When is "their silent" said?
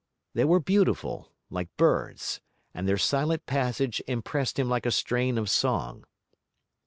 2.89-3.45